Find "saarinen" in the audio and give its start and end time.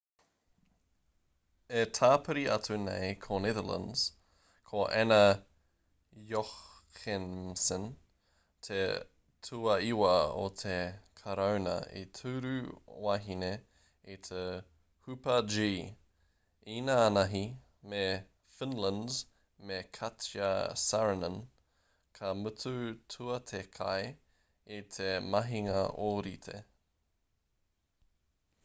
20.87-21.39